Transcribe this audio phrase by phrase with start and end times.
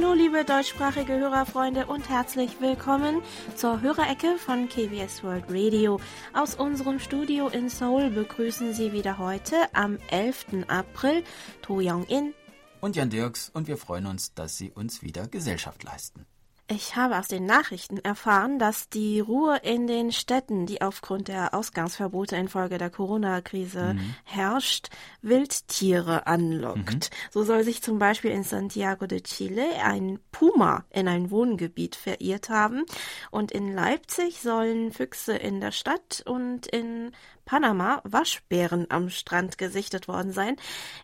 [0.00, 3.20] Hallo, liebe deutschsprachige Hörerfreunde und herzlich willkommen
[3.56, 5.98] zur Hörerecke von KBS World Radio.
[6.32, 10.68] Aus unserem Studio in Seoul begrüßen Sie wieder heute am 11.
[10.68, 11.24] April
[11.62, 12.32] To Young-in
[12.80, 16.26] und Jan Dirks und wir freuen uns, dass Sie uns wieder Gesellschaft leisten.
[16.70, 21.54] Ich habe aus den Nachrichten erfahren, dass die Ruhe in den Städten, die aufgrund der
[21.54, 24.14] Ausgangsverbote infolge der Corona-Krise mhm.
[24.24, 24.90] herrscht,
[25.22, 27.10] Wildtiere anlockt.
[27.10, 27.16] Mhm.
[27.30, 32.50] So soll sich zum Beispiel in Santiago de Chile ein Puma in ein Wohngebiet verirrt
[32.50, 32.84] haben
[33.30, 37.12] und in Leipzig sollen Füchse in der Stadt und in
[37.48, 40.56] Panama Waschbären am Strand gesichtet worden sein.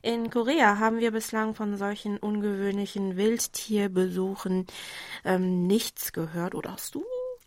[0.03, 4.67] In Korea haben wir bislang von solchen ungewöhnlichen Wildtierbesuchen
[5.25, 6.55] ähm, nichts gehört.
[6.55, 7.03] Oder hast du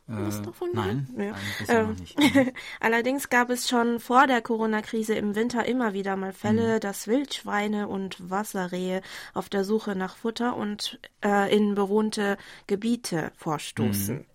[0.07, 0.69] was äh, davon?
[0.73, 1.35] Nein, ja.
[1.67, 1.95] ähm.
[2.79, 6.79] Allerdings gab es schon vor der Corona-Krise im Winter immer wieder mal Fälle, mhm.
[6.79, 9.03] dass Wildschweine und Wasserrehe
[9.35, 14.15] auf der Suche nach Futter und äh, in bewohnte Gebiete vorstoßen.
[14.15, 14.25] Mhm.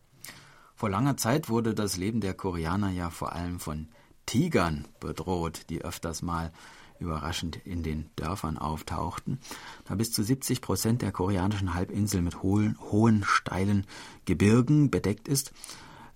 [0.77, 3.89] Vor langer Zeit wurde das Leben der Koreaner ja vor allem von
[4.27, 6.53] Tigern bedroht, die öfters mal
[6.99, 9.41] überraschend in den Dörfern auftauchten,
[9.85, 13.87] da bis zu 70 Prozent der koreanischen Halbinsel mit hohen, hohen steilen
[14.25, 15.53] Gebirgen bedeckt ist,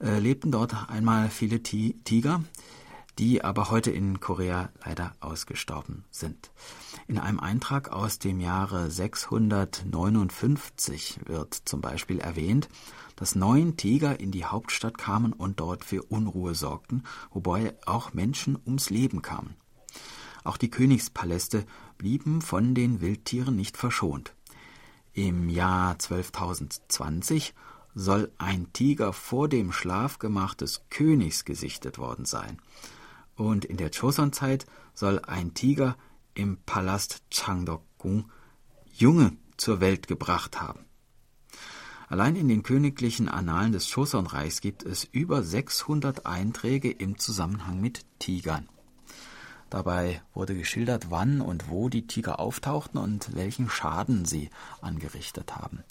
[0.00, 2.42] äh, lebten dort einmal viele Tiger,
[3.18, 6.50] die aber heute in Korea leider ausgestorben sind.
[7.08, 12.68] In einem Eintrag aus dem Jahre 659 wird zum Beispiel erwähnt,
[13.16, 18.58] dass neun Tiger in die Hauptstadt kamen und dort für Unruhe sorgten, wobei auch Menschen
[18.66, 19.56] ums Leben kamen.
[20.44, 21.64] Auch die Königspaläste
[21.98, 24.34] blieben von den Wildtieren nicht verschont.
[25.14, 27.52] Im Jahr 12.020
[27.94, 32.58] soll ein Tiger vor dem Schlafgemach des Königs gesichtet worden sein.
[33.36, 35.96] Und in der Joseon-Zeit soll ein Tiger
[36.34, 38.30] im Palast Changdok-gung
[38.92, 40.86] Junge zur Welt gebracht haben.
[42.08, 48.06] Allein in den königlichen Annalen des Joseon-Reichs gibt es über 600 Einträge im Zusammenhang mit
[48.20, 48.68] Tigern.
[49.70, 55.82] Dabei wurde geschildert, wann und wo die Tiger auftauchten und welchen Schaden sie angerichtet haben.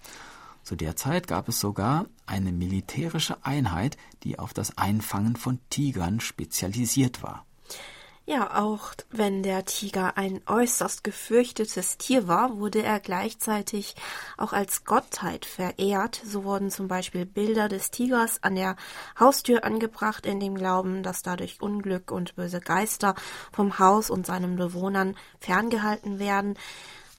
[0.65, 6.19] Zu der Zeit gab es sogar eine militärische Einheit, die auf das Einfangen von Tigern
[6.19, 7.45] spezialisiert war.
[8.25, 13.93] Ja, auch wenn der Tiger ein äußerst gefürchtetes Tier war, wurde er gleichzeitig
[14.37, 16.19] auch als Gottheit verehrt.
[16.25, 18.75] So wurden zum Beispiel Bilder des Tigers an der
[19.19, 23.13] Haustür angebracht, in dem Glauben, dass dadurch Unglück und böse Geister
[23.51, 26.57] vom Haus und seinen Bewohnern ferngehalten werden.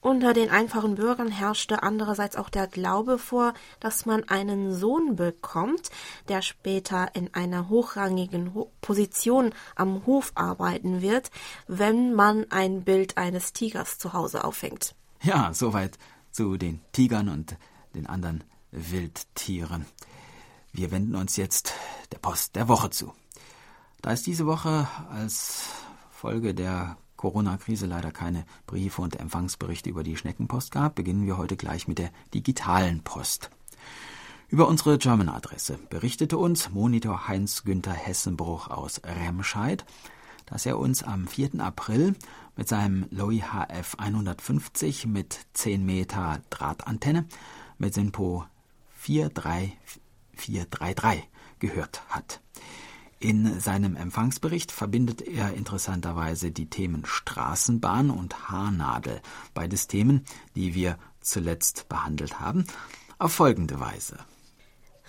[0.01, 5.89] Unter den einfachen Bürgern herrschte andererseits auch der Glaube vor, dass man einen Sohn bekommt,
[6.27, 11.31] der später in einer hochrangigen Position am Hof arbeiten wird,
[11.67, 14.95] wenn man ein Bild eines Tigers zu Hause aufhängt.
[15.23, 15.97] Ja, soweit
[16.31, 17.57] zu den Tigern und
[17.95, 19.85] den anderen Wildtieren.
[20.71, 21.73] Wir wenden uns jetzt
[22.11, 23.13] der Post der Woche zu.
[24.01, 25.63] Da es diese Woche als
[26.11, 31.57] Folge der Corona-Krise leider keine Briefe und Empfangsberichte über die Schneckenpost gab, beginnen wir heute
[31.57, 33.49] gleich mit der digitalen Post.
[34.49, 39.83] Über unsere German-Adresse berichtete uns Monitor Heinz-Günther Hessenbruch aus Remscheid,
[40.45, 41.59] dass er uns am 4.
[41.59, 42.15] April
[42.55, 47.25] mit seinem Lowy HF 150 mit 10 Meter Drahtantenne
[47.77, 48.45] mit Sinpo
[48.95, 51.27] 43433
[51.59, 52.39] gehört hat.
[53.19, 59.21] In seinem Empfangsbericht verbindet er interessanterweise die Themen Straßenbahn und Haarnadel,
[59.55, 60.23] beides Themen,
[60.55, 62.67] die wir zuletzt behandelt haben,
[63.17, 64.19] auf folgende Weise.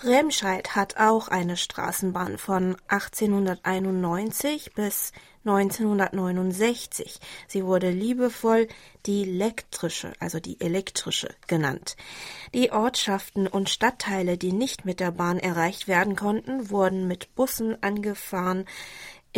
[0.05, 5.13] Remscheid hat auch eine Straßenbahn von 1891 bis
[5.45, 7.19] 1969.
[7.49, 8.69] Sie wurde liebevoll
[9.07, 11.97] die elektrische, also die elektrische genannt.
[12.55, 17.83] Die Ortschaften und Stadtteile, die nicht mit der Bahn erreicht werden konnten, wurden mit Bussen
[17.83, 18.67] angefahren.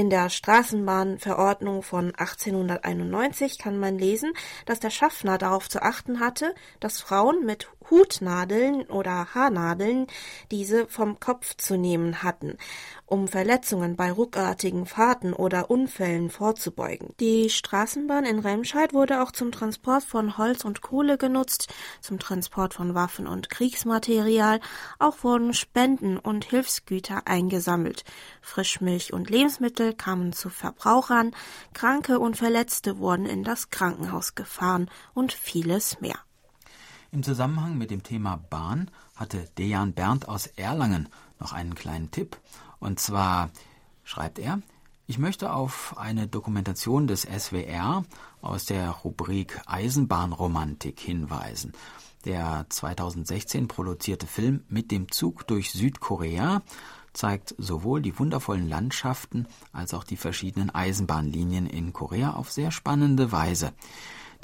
[0.00, 4.32] In der Straßenbahnverordnung von 1891 kann man lesen,
[4.64, 10.06] dass der Schaffner darauf zu achten hatte, dass Frauen mit Hutnadeln oder Haarnadeln
[10.50, 12.56] diese vom Kopf zu nehmen hatten
[13.10, 17.08] um Verletzungen bei ruckartigen Fahrten oder Unfällen vorzubeugen.
[17.18, 21.68] Die Straßenbahn in Remscheid wurde auch zum Transport von Holz und Kohle genutzt,
[22.00, 24.60] zum Transport von Waffen und Kriegsmaterial,
[25.00, 28.04] auch wurden Spenden und Hilfsgüter eingesammelt.
[28.42, 31.32] Frischmilch und Lebensmittel kamen zu Verbrauchern,
[31.74, 36.18] Kranke und Verletzte wurden in das Krankenhaus gefahren und vieles mehr.
[37.10, 41.08] Im Zusammenhang mit dem Thema Bahn hatte Dejan Berndt aus Erlangen
[41.40, 42.36] noch einen kleinen Tipp
[42.80, 43.50] und zwar
[44.02, 44.60] schreibt er,
[45.06, 48.04] Ich möchte auf eine Dokumentation des SWR
[48.42, 51.72] aus der Rubrik Eisenbahnromantik hinweisen.
[52.24, 56.62] Der 2016 produzierte Film Mit dem Zug durch Südkorea
[57.12, 63.32] zeigt sowohl die wundervollen Landschaften als auch die verschiedenen Eisenbahnlinien in Korea auf sehr spannende
[63.32, 63.72] Weise.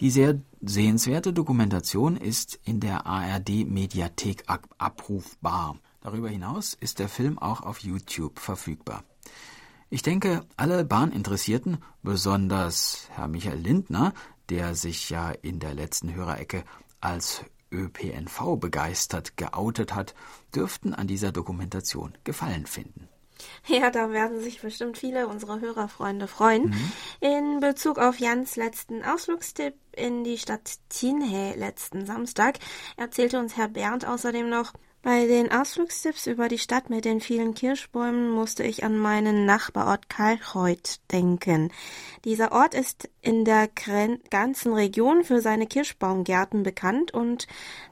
[0.01, 4.45] Die sehr sehenswerte Dokumentation ist in der ARD Mediathek
[4.79, 5.77] abrufbar.
[6.07, 9.03] Darüber hinaus ist der Film auch auf YouTube verfügbar.
[9.91, 14.15] Ich denke, alle Bahninteressierten, besonders Herr Michael Lindner,
[14.49, 16.63] der sich ja in der letzten Hörerecke
[17.01, 20.15] als ÖPNV begeistert geoutet hat,
[20.55, 23.09] dürften an dieser Dokumentation Gefallen finden.
[23.67, 26.69] Ja, da werden sich bestimmt viele unserer Hörerfreunde freuen.
[26.69, 26.93] Mhm.
[27.21, 32.61] In Bezug auf Jans letzten Ausflugstipp in die Stadt Tinhe letzten Samstag
[32.97, 34.73] erzählte uns Herr Bernd außerdem noch,
[35.07, 40.09] bei den Ausflugstipps über die Stadt mit den vielen Kirschbäumen musste ich an meinen Nachbarort
[40.09, 41.71] Kalchreuth denken.
[42.25, 43.69] Dieser Ort ist in der
[44.31, 47.47] ganzen Region für seine Kirschbaumgärten bekannt und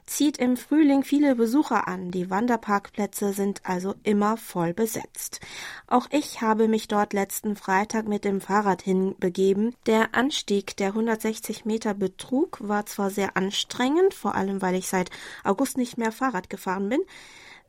[0.05, 2.11] zieht im Frühling viele Besucher an.
[2.11, 5.39] Die Wanderparkplätze sind also immer voll besetzt.
[5.87, 9.73] Auch ich habe mich dort letzten Freitag mit dem Fahrrad hinbegeben.
[9.87, 15.09] Der Anstieg der 160 Meter Betrug war zwar sehr anstrengend, vor allem weil ich seit
[15.43, 17.04] August nicht mehr Fahrrad gefahren bin,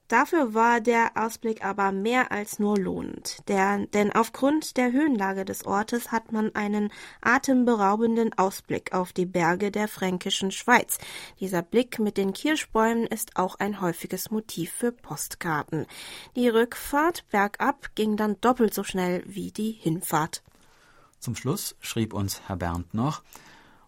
[0.09, 5.67] Dafür war der Ausblick aber mehr als nur lohnend, der, denn aufgrund der Höhenlage des
[5.67, 6.93] Ortes hat man einen
[7.23, 10.99] atemberaubenden Ausblick auf die Berge der fränkischen Schweiz.
[11.41, 15.87] Dieser Blick mit den Kirschbäumen ist auch ein häufiges Motiv für Postkarten.
[16.37, 20.45] Die Rückfahrt bergab ging dann doppelt so schnell wie die Hinfahrt.
[21.19, 23.25] Zum Schluss schrieb uns Herr Bernd noch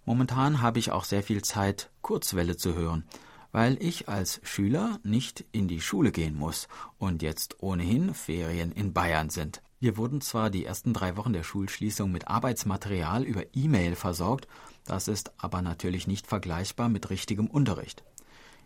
[0.04, 3.04] Momentan habe ich auch sehr viel Zeit, Kurzwelle zu hören
[3.52, 6.68] weil ich als Schüler nicht in die Schule gehen muss
[6.98, 9.62] und jetzt ohnehin Ferien in Bayern sind.
[9.80, 14.48] Wir wurden zwar die ersten drei Wochen der Schulschließung mit Arbeitsmaterial über E-Mail versorgt,
[14.84, 18.02] das ist aber natürlich nicht vergleichbar mit richtigem Unterricht.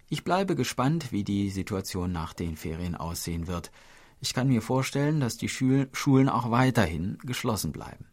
[0.09, 3.71] Ich bleibe gespannt, wie die Situation nach den Ferien aussehen wird.
[4.21, 8.12] Ich kann mir vorstellen, dass die Schulen auch weiterhin geschlossen bleiben.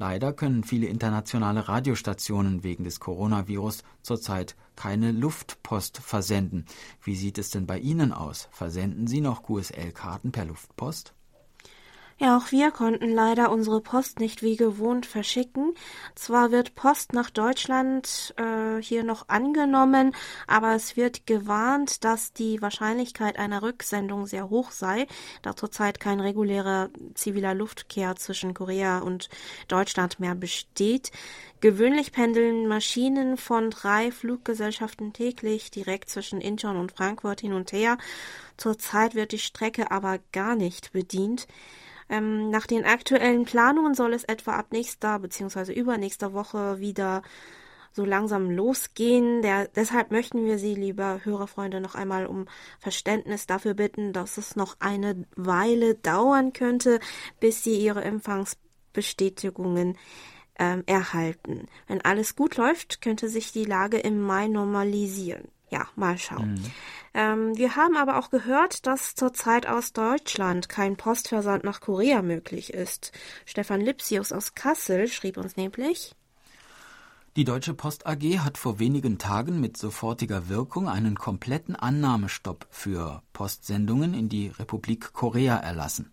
[0.00, 6.64] Leider können viele internationale Radiostationen wegen des Coronavirus zurzeit keine Luftpost versenden.
[7.02, 8.48] Wie sieht es denn bei Ihnen aus?
[8.50, 11.12] Versenden Sie noch QSL-Karten per Luftpost?
[12.22, 15.72] Ja, auch wir konnten leider unsere Post nicht wie gewohnt verschicken.
[16.14, 20.14] Zwar wird Post nach Deutschland äh, hier noch angenommen,
[20.46, 25.06] aber es wird gewarnt, dass die Wahrscheinlichkeit einer Rücksendung sehr hoch sei,
[25.40, 29.30] da zurzeit kein regulärer ziviler Luftkehr zwischen Korea und
[29.68, 31.12] Deutschland mehr besteht.
[31.60, 37.96] Gewöhnlich pendeln Maschinen von drei Fluggesellschaften täglich direkt zwischen Incheon und Frankfurt hin und her.
[38.58, 41.46] Zurzeit wird die Strecke aber gar nicht bedient.
[42.10, 45.72] Ähm, nach den aktuellen Planungen soll es etwa ab nächster bzw.
[45.72, 47.22] übernächster Woche wieder
[47.92, 49.42] so langsam losgehen.
[49.42, 52.46] Der, deshalb möchten wir Sie, liebe Hörerfreunde, noch einmal um
[52.80, 57.00] Verständnis dafür bitten, dass es noch eine Weile dauern könnte,
[57.38, 59.96] bis Sie Ihre Empfangsbestätigungen
[60.58, 61.68] ähm, erhalten.
[61.86, 65.48] Wenn alles gut läuft, könnte sich die Lage im Mai normalisieren.
[65.70, 66.54] Ja, mal schauen.
[66.54, 66.70] Mhm.
[67.14, 72.74] Ähm, wir haben aber auch gehört, dass zurzeit aus Deutschland kein Postversand nach Korea möglich
[72.74, 73.12] ist.
[73.46, 76.14] Stefan Lipsius aus Kassel schrieb uns nämlich.
[77.36, 83.22] Die Deutsche Post AG hat vor wenigen Tagen mit sofortiger Wirkung einen kompletten Annahmestopp für
[83.32, 86.10] Postsendungen in die Republik Korea erlassen.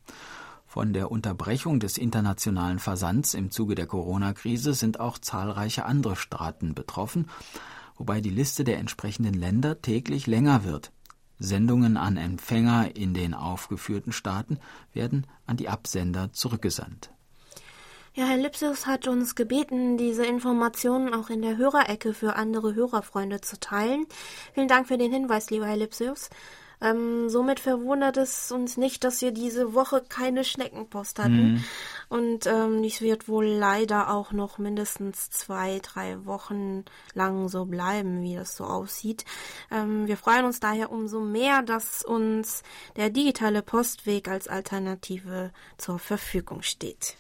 [0.68, 6.76] Von der Unterbrechung des internationalen Versands im Zuge der Corona-Krise sind auch zahlreiche andere Staaten
[6.76, 7.30] betroffen,
[7.98, 10.92] wobei die Liste der entsprechenden Länder täglich länger wird.
[11.40, 14.60] Sendungen an Empfänger in den aufgeführten Staaten
[14.94, 17.12] werden an die Absender zurückgesandt.
[18.18, 23.42] Ja, Herr Lipsius hat uns gebeten, diese Informationen auch in der Hörerecke für andere Hörerfreunde
[23.42, 24.08] zu teilen.
[24.56, 26.32] Vielen Dank für den Hinweis, lieber Herr Lipsius.
[26.80, 31.54] Ähm, somit verwundert es uns nicht, dass wir diese Woche keine Schneckenpost hatten.
[31.54, 31.64] Mhm.
[32.10, 38.22] Und ähm, dies wird wohl leider auch noch mindestens zwei, drei Wochen lang so bleiben,
[38.22, 39.26] wie das so aussieht.
[39.72, 42.62] Ähm, wir freuen uns daher umso mehr, dass uns
[42.96, 47.18] der digitale Postweg als Alternative zur Verfügung steht.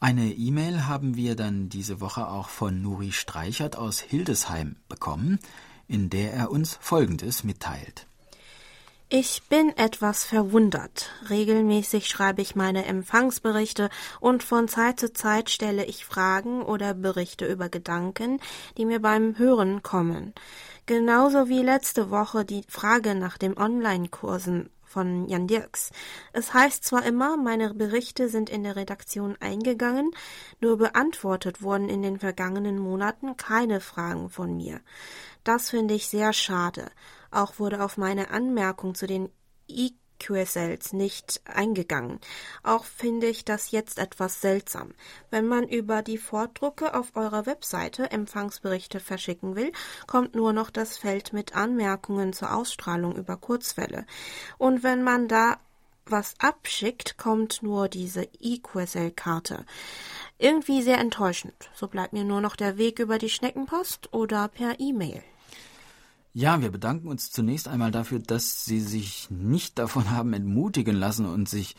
[0.00, 5.40] Eine E-Mail haben wir dann diese Woche auch von Nuri Streichert aus Hildesheim bekommen,
[5.88, 8.07] in der er uns Folgendes mitteilt.
[9.10, 11.10] Ich bin etwas verwundert.
[11.30, 13.88] Regelmäßig schreibe ich meine Empfangsberichte
[14.20, 18.38] und von Zeit zu Zeit stelle ich Fragen oder Berichte über Gedanken,
[18.76, 20.34] die mir beim Hören kommen.
[20.84, 25.90] Genauso wie letzte Woche die Frage nach den Online-Kursen von Jan Dirks.
[26.34, 30.10] Es heißt zwar immer, meine Berichte sind in der Redaktion eingegangen,
[30.60, 34.82] nur beantwortet wurden in den vergangenen Monaten keine Fragen von mir.
[35.44, 36.90] Das finde ich sehr schade.
[37.30, 39.30] Auch wurde auf meine Anmerkung zu den
[40.18, 42.20] QSLs nicht eingegangen.
[42.62, 44.92] Auch finde ich das jetzt etwas seltsam.
[45.30, 49.72] Wenn man über die Vordrucke auf eurer Webseite Empfangsberichte verschicken will,
[50.06, 54.06] kommt nur noch das Feld mit Anmerkungen zur Ausstrahlung über Kurzwelle.
[54.58, 55.58] Und wenn man da
[56.10, 59.66] was abschickt, kommt nur diese eQSL-Karte.
[60.38, 61.70] Irgendwie sehr enttäuschend.
[61.74, 65.22] So bleibt mir nur noch der Weg über die Schneckenpost oder per E-Mail.
[66.38, 71.26] Ja, wir bedanken uns zunächst einmal dafür, dass Sie sich nicht davon haben entmutigen lassen
[71.26, 71.74] und sich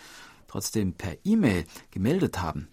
[0.50, 2.68] trotzdem per E-Mail gemeldet haben.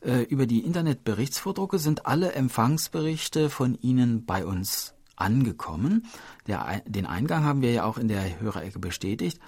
[0.00, 6.06] Äh, über die Internetberichtsvordrucke sind alle Empfangsberichte von Ihnen bei uns angekommen.
[6.46, 9.38] Der, den Eingang haben wir ja auch in der Hörerecke bestätigt,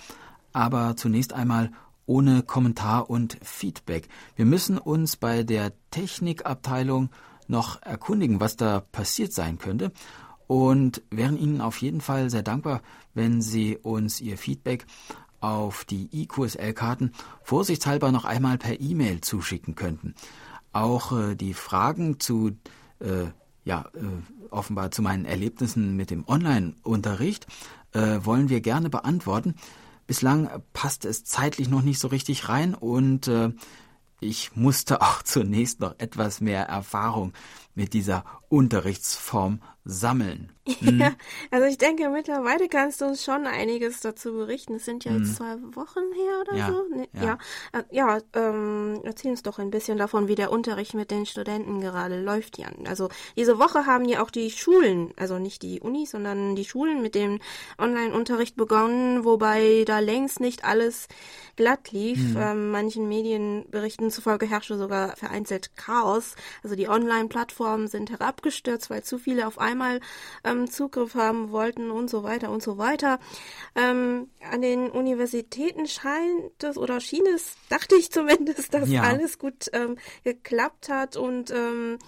[0.53, 1.73] aber zunächst einmal
[2.05, 4.11] ohne Kommentar und Feedback.
[4.35, 7.09] Wir müssen uns bei der Technikabteilung
[7.49, 9.91] noch erkundigen, was da passiert sein könnte
[10.47, 12.83] und wären Ihnen auf jeden Fall sehr dankbar,
[13.15, 14.87] wenn Sie uns Ihr Feedback
[15.41, 17.13] auf die IQSL-Karten
[17.43, 20.15] vorsichtshalber noch einmal per E-Mail zuschicken könnten.
[20.73, 22.53] Auch äh, die Fragen zu,
[23.01, 23.27] äh,
[23.65, 27.47] ja, äh, offenbar zu meinen Erlebnissen mit dem Online-Unterricht
[27.93, 29.55] äh, wollen wir gerne beantworten.
[30.07, 33.53] Bislang passt es zeitlich noch nicht so richtig rein und äh,
[34.21, 37.33] ich musste auch zunächst noch etwas mehr Erfahrung
[37.77, 40.53] mit dieser Unterrichtsform sammeln.
[40.81, 41.01] Mhm.
[41.01, 41.13] Ja,
[41.53, 44.75] also ich denke, mittlerweile kannst du uns schon einiges dazu berichten.
[44.75, 45.35] Es sind ja jetzt mhm.
[45.35, 46.85] zwei Wochen her oder ja, so.
[46.93, 47.39] Nee, ja, ja,
[47.73, 51.81] äh, ja ähm, erzähl uns doch ein bisschen davon, wie der Unterricht mit den Studenten
[51.81, 52.87] gerade läuft, Jan.
[52.89, 57.01] Also diese Woche haben ja auch die Schulen, also nicht die Unis, sondern die Schulen
[57.01, 57.39] mit dem
[57.79, 61.07] Online-Unterricht begonnen, wobei da längst nicht alles
[61.55, 62.19] glatt lief.
[62.19, 62.37] Mhm.
[62.39, 66.35] Ähm, manchen Medienberichten zufolge herrschte sogar vereinzelt Chaos.
[66.65, 66.89] Also die
[67.67, 70.01] Online-Plattformen sind herabgestürzt, weil zu viele auf einmal
[70.45, 73.19] ähm, Zugriff haben wollten und so weiter und so weiter.
[73.75, 79.03] Ähm, an den Universitäten scheint es oder schien es, dachte ich zumindest, dass ja.
[79.03, 81.99] alles gut ähm, geklappt hat und ähm,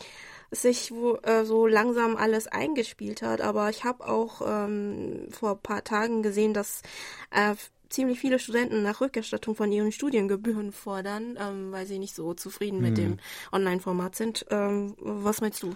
[0.50, 3.40] sich wo, äh, so langsam alles eingespielt hat.
[3.40, 6.82] Aber ich habe auch ähm, vor ein paar Tagen gesehen, dass
[7.30, 7.54] äh,
[7.88, 12.78] ziemlich viele Studenten nach Rückerstattung von ihren Studiengebühren fordern, ähm, weil sie nicht so zufrieden
[12.78, 12.82] mhm.
[12.82, 13.18] mit dem
[13.52, 14.46] Online-Format sind.
[14.50, 15.74] Ähm, was meinst du?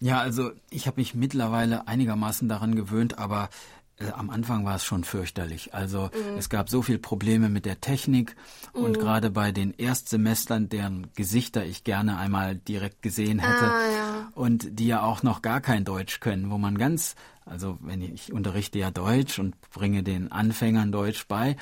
[0.00, 3.50] Ja, also ich habe mich mittlerweile einigermaßen daran gewöhnt, aber
[3.98, 5.74] äh, am Anfang war es schon fürchterlich.
[5.74, 6.38] Also mhm.
[6.38, 8.34] es gab so viele Probleme mit der Technik
[8.74, 8.84] mhm.
[8.84, 14.32] und gerade bei den Erstsemestern, deren Gesichter ich gerne einmal direkt gesehen hätte ah, ja.
[14.34, 17.14] und die ja auch noch gar kein Deutsch können, wo man ganz,
[17.44, 21.56] also wenn ich, ich unterrichte ja Deutsch und bringe den Anfängern Deutsch bei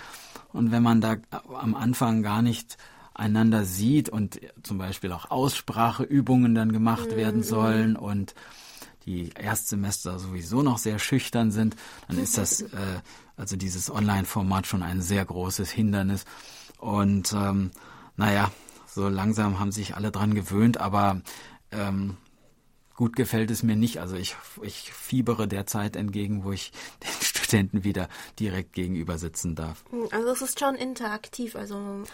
[0.53, 1.17] und wenn man da
[1.53, 2.77] am Anfang gar nicht
[3.15, 7.17] einander sieht und zum Beispiel auch Ausspracheübungen dann gemacht mhm.
[7.17, 8.35] werden sollen und
[9.07, 11.77] die Erstsemester sowieso noch sehr schüchtern sind,
[12.09, 13.01] dann ist das, äh,
[13.37, 16.25] also dieses Online-Format schon ein sehr großes Hindernis.
[16.79, 17.71] Und ähm,
[18.17, 18.51] naja,
[18.87, 21.21] so langsam haben sich alle dran gewöhnt, aber
[21.73, 22.17] ähm,
[23.01, 23.97] gut gefällt es mir nicht.
[23.97, 26.71] Also ich, ich fiebere der Zeit entgegen, wo ich
[27.03, 29.85] den Studenten wieder direkt gegenüber sitzen darf.
[30.11, 32.05] Also es ist schon interaktiv, also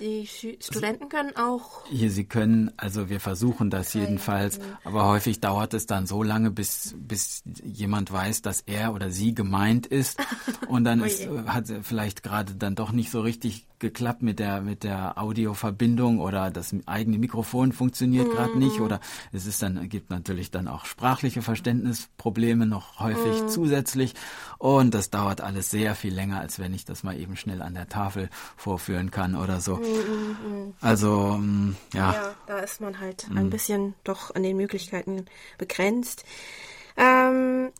[0.00, 1.86] die Studenten können auch.
[1.86, 6.50] Hier, sie können, also wir versuchen das jedenfalls, aber häufig dauert es dann so lange,
[6.50, 10.18] bis, bis jemand weiß, dass er oder sie gemeint ist.
[10.68, 14.84] Und dann ist, hat vielleicht gerade dann doch nicht so richtig geklappt mit der mit
[14.84, 18.30] der Audioverbindung oder das eigene Mikrofon funktioniert mhm.
[18.30, 19.00] gerade nicht oder
[19.32, 23.48] es ist dann gibt natürlich dann auch sprachliche Verständnisprobleme noch häufig mhm.
[23.48, 24.14] zusätzlich
[24.58, 27.74] und das dauert alles sehr viel länger als wenn ich das mal eben schnell an
[27.74, 29.81] der Tafel vorführen kann oder so.
[29.82, 30.36] Mhm.
[30.44, 30.74] mhm.
[30.80, 32.12] Also mm, ja.
[32.12, 33.50] Ja, da ist man halt ein mhm.
[33.50, 35.26] bisschen doch an den Möglichkeiten
[35.58, 36.24] begrenzt.
[36.96, 37.72] Ähm,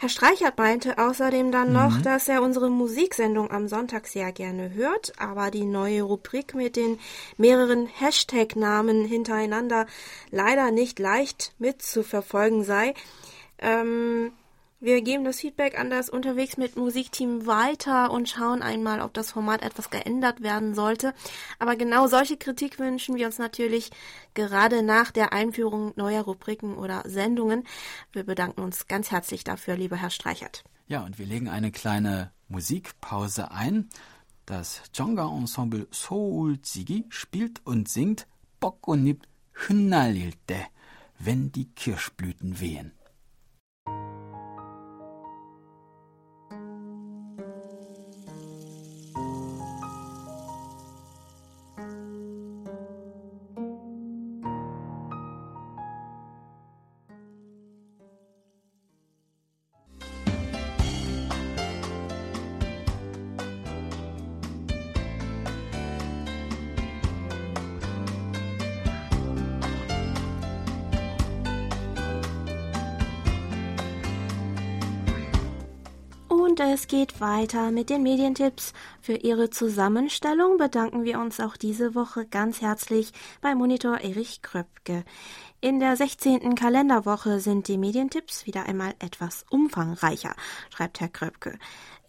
[0.00, 2.02] Herr Streichert meinte außerdem dann noch, mhm.
[2.04, 7.00] dass er unsere Musiksendung am Sonntag sehr gerne hört, aber die neue Rubrik mit den
[7.36, 9.86] mehreren Hashtag-Namen hintereinander
[10.30, 12.94] leider nicht leicht mitzuverfolgen sei.
[13.58, 14.30] Ähm,
[14.80, 19.32] wir geben das Feedback an das Unterwegs mit Musikteam weiter und schauen einmal, ob das
[19.32, 21.14] Format etwas geändert werden sollte.
[21.58, 23.90] Aber genau solche Kritik wünschen wir uns natürlich
[24.34, 27.64] gerade nach der Einführung neuer Rubriken oder Sendungen.
[28.12, 30.62] Wir bedanken uns ganz herzlich dafür, lieber Herr Streichert.
[30.86, 33.88] Ja, und wir legen eine kleine Musikpause ein.
[34.46, 38.26] Das Jonga Ensemble Soul Zigi spielt und singt
[38.60, 40.56] Bokonip Hünnalilte,
[41.18, 42.92] wenn die Kirschblüten wehen.
[76.58, 78.72] Und es geht weiter mit den Medientipps.
[79.00, 85.04] Für Ihre Zusammenstellung bedanken wir uns auch diese Woche ganz herzlich bei Monitor Erich Kröpke.
[85.60, 86.56] In der 16.
[86.56, 90.34] Kalenderwoche sind die Medientipps wieder einmal etwas umfangreicher,
[90.70, 91.58] schreibt Herr Kröpke.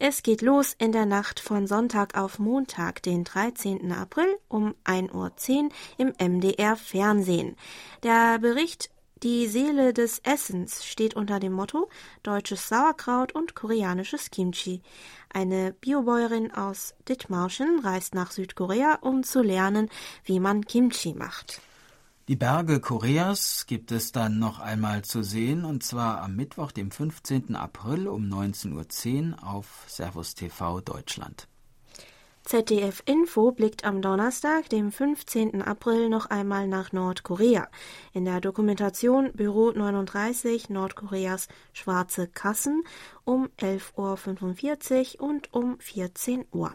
[0.00, 3.92] Es geht los in der Nacht von Sonntag auf Montag, den 13.
[3.92, 7.56] April um 1.10 Uhr im MDR Fernsehen.
[8.02, 8.90] Der Bericht
[9.22, 11.88] die Seele des Essens steht unter dem Motto
[12.22, 14.82] deutsches Sauerkraut und koreanisches Kimchi.
[15.28, 19.90] Eine Biobäuerin aus Dithmarschen reist nach Südkorea, um zu lernen,
[20.24, 21.60] wie man Kimchi macht.
[22.28, 26.90] Die Berge Koreas gibt es dann noch einmal zu sehen, und zwar am Mittwoch, dem
[26.90, 27.56] 15.
[27.56, 31.48] April um 19.10 Uhr auf Servus TV Deutschland.
[32.44, 35.62] ZDF Info blickt am Donnerstag, dem 15.
[35.62, 37.68] April, noch einmal nach Nordkorea.
[38.12, 42.82] In der Dokumentation Büro 39 Nordkoreas Schwarze Kassen
[43.24, 46.72] um 11.45 Uhr und um 14 Uhr.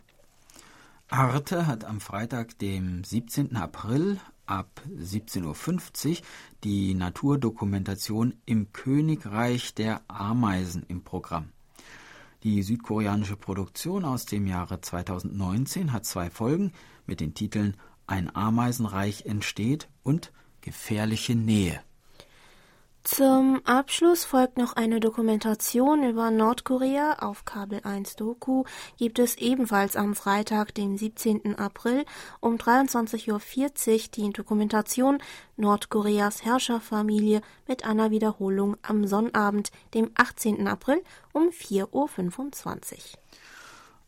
[1.10, 3.56] Arte hat am Freitag, dem 17.
[3.56, 6.18] April ab 17.50 Uhr
[6.64, 11.50] die Naturdokumentation Im Königreich der Ameisen im Programm.
[12.46, 16.74] Die südkoreanische Produktion aus dem Jahre 2019 hat zwei Folgen
[17.08, 17.76] mit den Titeln
[18.06, 21.82] Ein Ameisenreich entsteht und Gefährliche Nähe.
[23.06, 28.64] Zum Abschluss folgt noch eine Dokumentation über Nordkorea auf Kabel 1 Doku.
[28.98, 31.56] Gibt es ebenfalls am Freitag, den 17.
[31.60, 32.04] April
[32.40, 35.20] um 23.40 Uhr die Dokumentation
[35.56, 40.68] Nordkoreas Herrscherfamilie mit einer Wiederholung am Sonnabend, dem 18.
[40.68, 43.25] April um 4.25 Uhr.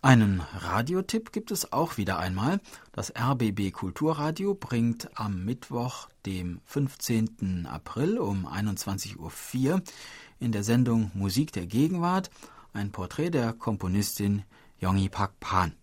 [0.02, 2.60] Einen Radiotipp gibt es auch wieder einmal.
[2.92, 7.66] Das RBB Kulturradio bringt am Mittwoch, dem 15.
[7.66, 9.82] April um 21.04 Uhr
[10.40, 12.30] in der Sendung Musik der Gegenwart
[12.74, 14.44] ein Porträt der Komponistin
[14.80, 15.74] Yongi Pak Pan.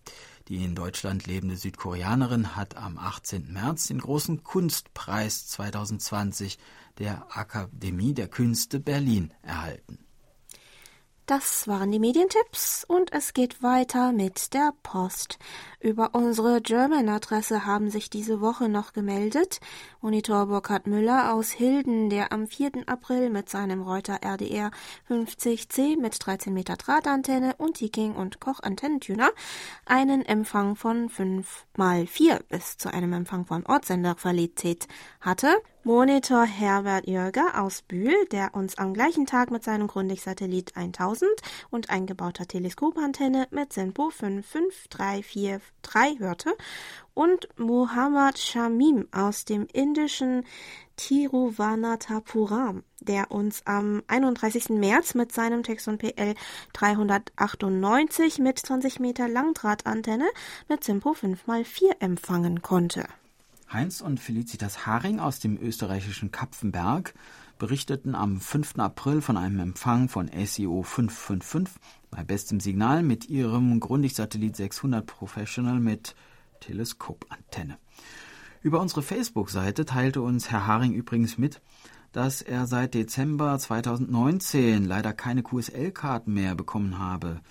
[0.47, 3.51] Die in Deutschland lebende Südkoreanerin hat am 18.
[3.51, 6.57] März den großen Kunstpreis 2020
[6.99, 10.04] der Akademie der Künste Berlin erhalten.
[11.27, 15.39] Das waren die Medientipps und es geht weiter mit der Post.
[15.85, 19.59] Über unsere German-Adresse haben sich diese Woche noch gemeldet
[20.01, 22.87] Monitor Burkhard Müller aus Hilden, der am 4.
[22.87, 24.71] April mit seinem Reuter RDR
[25.09, 29.29] 50C mit 13 Meter Drahtantenne und Tiking und Koch Antennentuner
[29.85, 34.87] einen Empfang von 5 mal 4 bis zu einem Empfang von Ortssenderqualität
[35.21, 35.49] hatte.
[35.83, 41.29] Monitor Herbert Jörger aus Bühl, der uns am gleichen Tag mit seinem Grundig-Satellit 1000
[41.69, 44.09] und eingebauter Teleskopantenne mit Senpo
[45.83, 46.55] 55343 hörte
[47.13, 50.43] und Muhammad Shamim aus dem indischen
[50.97, 54.69] Tiruvananthapuram, der uns am 31.
[54.69, 56.35] März mit seinem Texon PL
[56.73, 60.27] 398 mit 20 Meter Langdrahtantenne
[60.69, 63.05] mit Simpo 5x4 empfangen konnte.
[63.71, 67.13] Heinz und Felicitas Haring aus dem österreichischen Kapfenberg
[67.57, 68.79] berichteten am 5.
[68.79, 71.75] April von einem Empfang von SEO 555
[72.11, 76.15] bei bestem Signal mit ihrem Grundig-Satellit 600 Professional mit
[76.59, 77.77] Teleskopantenne.
[78.61, 81.61] Über unsere Facebook-Seite teilte uns Herr Haring übrigens mit,
[82.11, 87.41] dass er seit Dezember 2019 leider keine QSL-Karten mehr bekommen habe.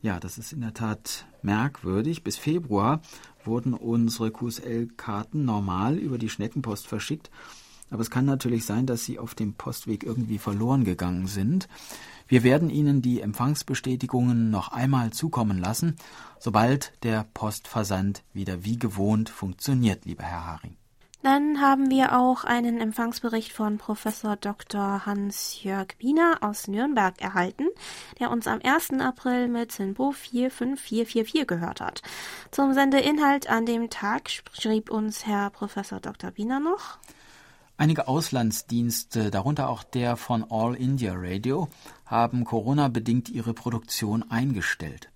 [0.00, 2.22] Ja, das ist in der Tat merkwürdig.
[2.22, 3.00] Bis Februar
[3.44, 7.30] wurden unsere QSL-Karten normal über die Schneckenpost verschickt.
[7.90, 11.68] Aber es kann natürlich sein, dass sie auf dem Postweg irgendwie verloren gegangen sind.
[12.26, 15.96] Wir werden Ihnen die Empfangsbestätigungen noch einmal zukommen lassen,
[16.38, 20.76] sobald der Postversand wieder wie gewohnt funktioniert, lieber Herr Haring.
[21.22, 25.04] Dann haben wir auch einen Empfangsbericht von Professor Dr.
[25.04, 27.66] Hans-Jörg Wiener aus Nürnberg erhalten,
[28.20, 29.00] der uns am 1.
[29.00, 32.02] April mit Sinbo 45444 gehört hat.
[32.52, 36.36] Zum Sendeinhalt an dem Tag schrieb uns Herr Professor Dr.
[36.36, 36.98] Wiener noch.
[37.80, 41.68] Einige Auslandsdienste, darunter auch der von All India Radio,
[42.06, 45.12] haben Corona-bedingt ihre Produktion eingestellt.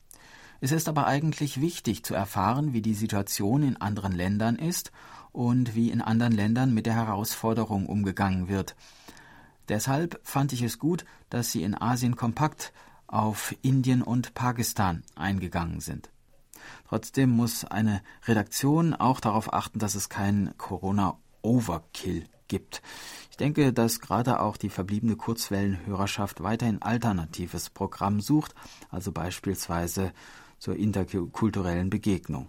[0.61, 4.93] Es ist aber eigentlich wichtig zu erfahren, wie die Situation in anderen Ländern ist
[5.33, 8.77] und wie in anderen Ländern mit der Herausforderung umgegangen wird.
[9.69, 12.73] Deshalb fand ich es gut, dass Sie in Asien kompakt
[13.09, 16.11] auf Indien und Pakistan eingegangen sind.
[16.89, 22.83] Trotzdem muss eine Redaktion auch darauf achten, dass es kein Corona-Overkill gibt.
[23.31, 28.55] Ich denke, dass gerade auch die verbliebene Kurzwellenhörerschaft weiterhin alternatives Programm sucht,
[28.91, 30.13] also beispielsweise
[30.59, 32.49] zur interkulturellen Begegnung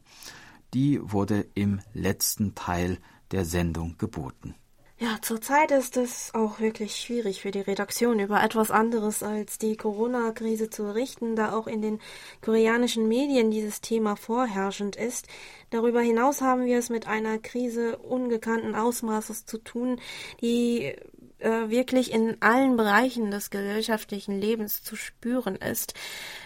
[0.73, 2.97] die wurde im letzten Teil
[3.31, 4.55] der Sendung geboten.
[5.03, 9.75] Ja, zurzeit ist es auch wirklich schwierig für die Redaktion, über etwas anderes als die
[9.75, 11.99] Corona-Krise zu berichten, da auch in den
[12.39, 15.27] koreanischen Medien dieses Thema vorherrschend ist.
[15.71, 19.99] Darüber hinaus haben wir es mit einer Krise ungekannten Ausmaßes zu tun,
[20.39, 20.95] die
[21.43, 25.93] äh, wirklich in allen Bereichen des gesellschaftlichen Lebens zu spüren ist.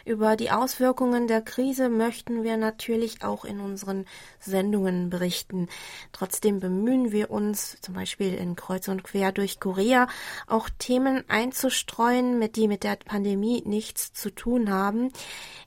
[0.06, 4.06] Über die Auswirkungen der Krise möchten wir natürlich auch in unseren
[4.40, 5.68] Sendungen berichten.
[6.12, 10.08] Trotzdem bemühen wir uns, zum Beispiel in Kreuz und Quer durch Korea,
[10.48, 15.12] auch Themen einzustreuen, mit die mit der Pandemie nichts zu tun haben.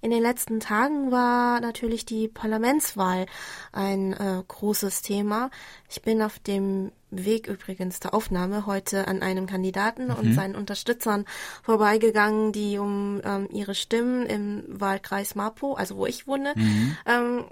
[0.00, 3.26] In den letzten Tagen war natürlich die Parlamentswahl
[3.72, 5.50] ein äh, großes Thema.
[5.88, 10.14] Ich bin auf dem Weg übrigens der Aufnahme heute an einem Kandidaten mhm.
[10.14, 11.24] und seinen Unterstützern
[11.62, 16.96] vorbeigegangen, die um ähm, ihre Stimmen im Wahlkreis Mapo, also wo ich wohne, mhm.
[17.06, 17.44] ähm,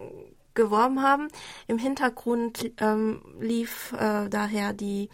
[0.54, 1.28] geworben haben.
[1.66, 5.08] Im Hintergrund ähm, lief äh, daher die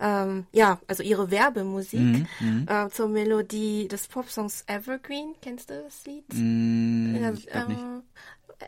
[0.00, 2.66] ähm, ja, also ihre Werbemusik mhm, mhm.
[2.68, 5.34] äh, zur Melodie des Popsongs Evergreen.
[5.42, 6.24] Kennst du das Lied?
[6.32, 7.80] Mm, ich glaub nicht.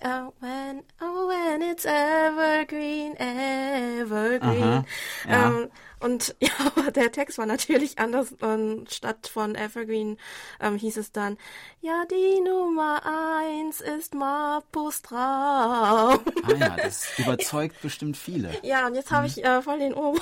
[0.01, 4.63] Uh, when, oh, when it's evergreen, evergreen.
[4.63, 4.85] Aha,
[5.29, 5.47] ja.
[5.49, 5.71] ähm,
[6.03, 8.33] und ja, der Text war natürlich anders.
[8.41, 10.19] Und statt von Evergreen
[10.61, 11.39] ähm, hieß es dann,
[11.81, 15.19] ja, die Nummer eins ist Mapus Traum.
[15.19, 18.51] Ah ja, das überzeugt bestimmt viele.
[18.63, 19.17] Ja, und jetzt mhm.
[19.17, 20.17] habe ich äh, voll den Ohr.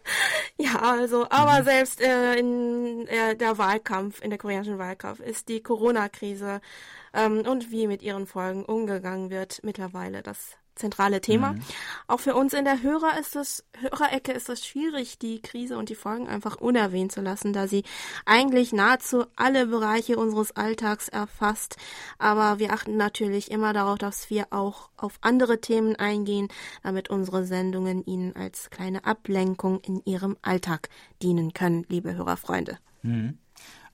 [0.56, 1.64] ja, also, aber mhm.
[1.64, 6.60] selbst äh, in äh, der Wahlkampf, in der koreanischen Wahlkampf, ist die Corona-Krise
[7.18, 11.52] ähm, und wie mit ihren Folgen umgegangen wird mittlerweile das zentrale Thema.
[11.52, 11.60] Mhm.
[12.06, 15.88] Auch für uns in der Hörer ist es, Hörerecke ist es schwierig, die Krise und
[15.88, 17.82] die Folgen einfach unerwähnt zu lassen, da sie
[18.24, 21.76] eigentlich nahezu alle Bereiche unseres Alltags erfasst.
[22.18, 26.48] Aber wir achten natürlich immer darauf, dass wir auch auf andere Themen eingehen,
[26.82, 30.88] damit unsere Sendungen Ihnen als kleine Ablenkung in Ihrem Alltag
[31.22, 32.78] dienen können, liebe Hörerfreunde.
[33.02, 33.38] Mhm.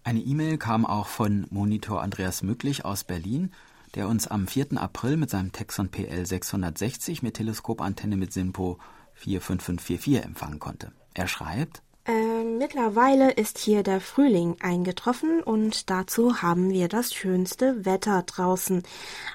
[0.04, 3.50] Eine E-Mail kam auch von Monitor Andreas Mücklich aus Berlin
[3.94, 4.76] der uns am 4.
[4.76, 8.78] April mit seinem Texon PL 660 mit Teleskopantenne mit SINPO
[9.14, 10.92] 45544 empfangen konnte.
[11.14, 17.86] Er schreibt, äh, mittlerweile ist hier der Frühling eingetroffen und dazu haben wir das schönste
[17.86, 18.82] Wetter draußen.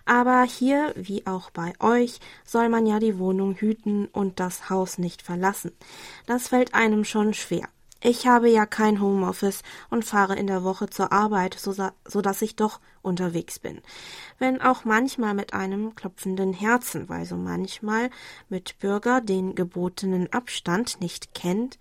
[0.05, 4.99] Aber hier, wie auch bei euch, soll man ja die Wohnung hüten und das Haus
[4.99, 5.71] nicht verlassen.
[6.27, 7.69] Das fällt einem schon schwer.
[8.01, 11.73] Ich habe ja kein Homeoffice und fahre in der Woche zur Arbeit, so,
[12.05, 13.81] so dass ich doch unterwegs bin.
[14.37, 18.09] Wenn auch manchmal mit einem klopfenden Herzen, weil so manchmal
[18.47, 21.77] mit Bürger den gebotenen Abstand nicht kennt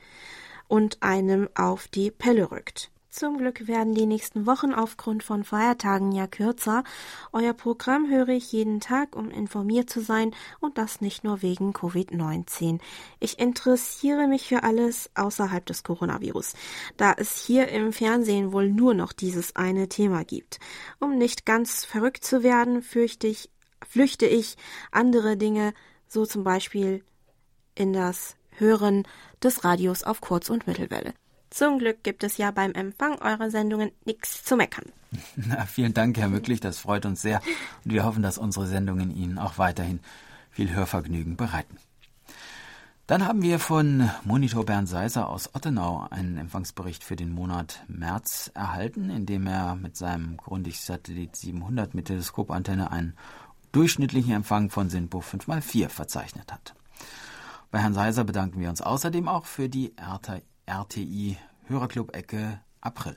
[0.66, 2.90] und einem auf die Pelle rückt.
[3.18, 6.84] Zum Glück werden die nächsten Wochen aufgrund von Feiertagen ja kürzer.
[7.32, 11.72] Euer Programm höre ich jeden Tag, um informiert zu sein und das nicht nur wegen
[11.72, 12.78] Covid-19.
[13.18, 16.52] Ich interessiere mich für alles außerhalb des Coronavirus,
[16.96, 20.60] da es hier im Fernsehen wohl nur noch dieses eine Thema gibt.
[21.00, 23.50] Um nicht ganz verrückt zu werden, fürchte ich,
[23.84, 24.54] flüchte ich
[24.92, 25.74] andere Dinge,
[26.06, 27.02] so zum Beispiel
[27.74, 29.08] in das Hören
[29.42, 31.14] des Radios auf Kurz- und Mittelwelle.
[31.50, 34.84] Zum Glück gibt es ja beim Empfang eurer Sendungen nichts zu meckern.
[35.36, 37.40] Na, vielen Dank, Herr Mücklich, das freut uns sehr
[37.84, 40.00] und wir hoffen, dass unsere Sendungen Ihnen auch weiterhin
[40.50, 41.78] viel Hörvergnügen bereiten.
[43.06, 48.50] Dann haben wir von Monitor Bernd Seiser aus Ottenau einen Empfangsbericht für den Monat März
[48.52, 53.16] erhalten, in dem er mit seinem Grundig Satellit 700 mit Teleskopantenne einen
[53.72, 56.74] durchschnittlichen Empfang von SINPO 5x4 verzeichnet hat.
[57.70, 60.42] Bei Herrn Seiser bedanken wir uns außerdem auch für die RTI
[61.66, 63.16] Hörerclub-Ecke April.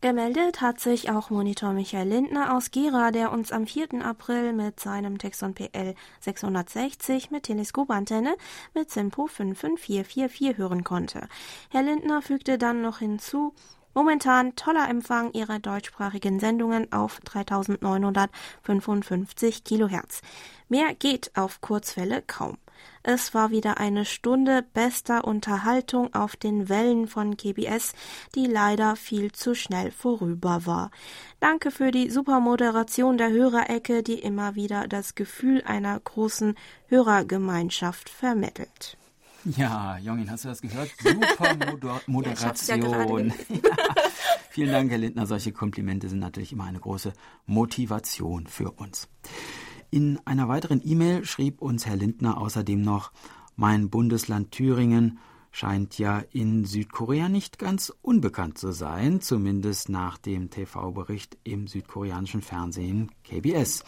[0.00, 4.04] Gemeldet hat sich auch Monitor Michael Lindner aus Gera, der uns am 4.
[4.04, 8.36] April mit seinem Texon PL 660 mit Teleskopantenne
[8.74, 11.26] mit Simpo 55444 hören konnte.
[11.70, 13.54] Herr Lindner fügte dann noch hinzu,
[13.96, 20.20] Momentan toller Empfang ihrer deutschsprachigen Sendungen auf 3955 Kilohertz.
[20.68, 22.58] Mehr geht auf Kurzwelle kaum.
[23.06, 27.92] Es war wieder eine Stunde bester Unterhaltung auf den Wellen von KBS,
[28.34, 30.90] die leider viel zu schnell vorüber war.
[31.38, 36.54] Danke für die super Moderation der Hörerecke, die immer wieder das Gefühl einer großen
[36.88, 38.96] Hörergemeinschaft vermittelt.
[39.44, 40.88] Ja, Jongin, hast du das gehört?
[40.98, 43.34] Super Moder Moderation.
[43.50, 43.60] Ja,
[44.48, 45.26] Vielen Dank, Herr Lindner.
[45.26, 47.12] Solche Komplimente sind natürlich immer eine große
[47.44, 49.08] Motivation für uns.
[49.94, 53.12] In einer weiteren E-Mail schrieb uns Herr Lindner außerdem noch,
[53.54, 55.20] mein Bundesland Thüringen
[55.52, 62.42] scheint ja in Südkorea nicht ganz unbekannt zu sein, zumindest nach dem TV-Bericht im südkoreanischen
[62.42, 63.84] Fernsehen KBS.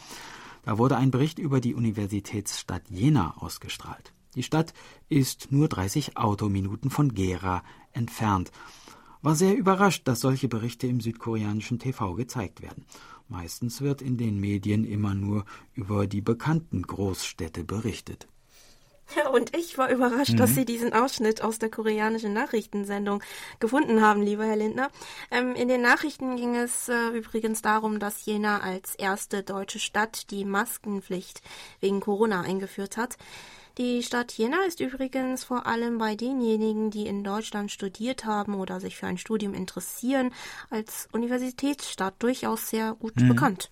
[0.63, 4.13] Da wurde ein Bericht über die Universitätsstadt Jena ausgestrahlt.
[4.37, 4.75] Die Stadt
[5.09, 8.53] ist nur 30 Autominuten von Gera entfernt.
[9.23, 12.87] War sehr überrascht, dass solche Berichte im südkoreanischen TV gezeigt werden.
[13.29, 18.29] Meistens wird in den Medien immer nur über die bekannten Großstädte berichtet.
[19.15, 20.39] Ja, und ich war überrascht, mhm.
[20.39, 23.23] dass Sie diesen Ausschnitt aus der koreanischen Nachrichtensendung
[23.61, 24.91] gefunden haben, lieber Herr Lindner.
[25.31, 30.31] Ähm, in den Nachrichten ging es äh, übrigens darum, dass Jena als erste deutsche Stadt
[30.31, 31.43] die Maskenpflicht
[31.81, 33.17] wegen Corona eingeführt hat.
[33.79, 38.81] Die Stadt Jena ist übrigens vor allem bei denjenigen, die in Deutschland studiert haben oder
[38.81, 40.31] sich für ein Studium interessieren,
[40.71, 43.29] als Universitätsstadt durchaus sehr gut mhm.
[43.29, 43.71] bekannt.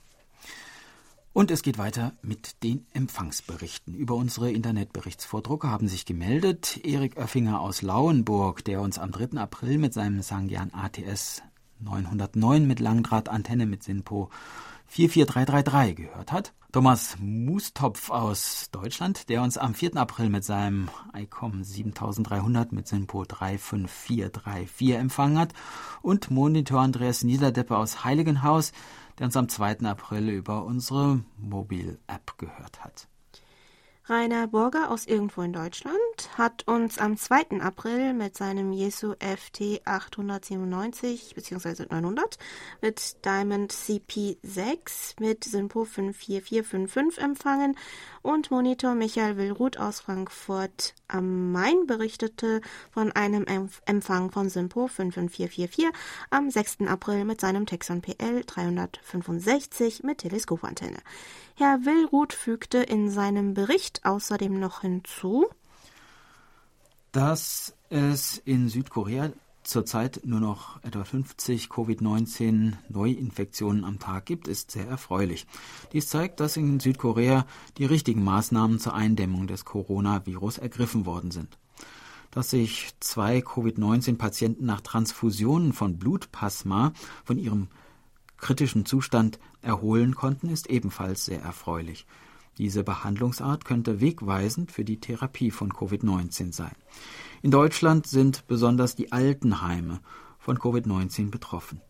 [1.32, 3.94] Und es geht weiter mit den Empfangsberichten.
[3.94, 9.40] Über unsere Internetberichtsvordrucke haben sich gemeldet Erik Oeffinger aus Lauenburg, der uns am 3.
[9.40, 11.42] April mit seinem Sangian ATS
[11.80, 14.28] 909 mit Langdrahtantenne mit SINPO
[14.86, 16.52] 44333 gehört hat.
[16.74, 19.96] Thomas Mustopf aus Deutschland, der uns am 4.
[19.96, 25.52] April mit seinem ICOM 7300 mit SINPO 35434 empfangen hat.
[26.02, 28.72] Und Monitor Andreas Niederdeppe aus Heiligenhaus,
[29.20, 29.82] der uns am 2.
[29.84, 33.06] April über unsere Mobil-App gehört hat.
[34.06, 35.94] Rainer Borger aus irgendwo in Deutschland
[36.36, 37.60] hat uns am 2.
[37.60, 41.86] April mit seinem Jesu FT 897 bzw.
[41.90, 42.38] 900
[42.80, 47.76] mit Diamond CP6 mit Synpo 54455 empfangen
[48.22, 52.60] und Monitor Michael Willruth aus Frankfurt am Main berichtete
[52.90, 53.44] von einem
[53.86, 55.90] Empfang von Synpo 55444
[56.30, 56.88] am 6.
[56.88, 60.98] April mit seinem Texon PL 365 mit Teleskopantenne.
[61.56, 65.46] Herr Willruth fügte in seinem Bericht außerdem noch hinzu,
[67.14, 69.30] dass es in Südkorea
[69.62, 75.46] zurzeit nur noch etwa 50 Covid-19 Neuinfektionen am Tag gibt, ist sehr erfreulich.
[75.92, 77.46] Dies zeigt, dass in Südkorea
[77.78, 81.56] die richtigen Maßnahmen zur Eindämmung des Coronavirus ergriffen worden sind.
[82.32, 86.92] Dass sich zwei Covid-19-Patienten nach Transfusionen von Blutplasma
[87.24, 87.68] von ihrem
[88.38, 92.06] kritischen Zustand erholen konnten, ist ebenfalls sehr erfreulich.
[92.58, 96.74] Diese Behandlungsart könnte wegweisend für die Therapie von Covid-19 sein.
[97.42, 100.00] In Deutschland sind besonders die Altenheime
[100.38, 101.80] von Covid-19 betroffen.